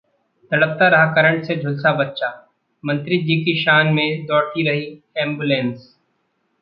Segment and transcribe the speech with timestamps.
[0.51, 2.29] तड़पता रहा करंट से झुलसा बच्चा,
[2.83, 5.01] मंत्री जी की शान में दौड़ती रही
[5.17, 5.95] एंबुलेंस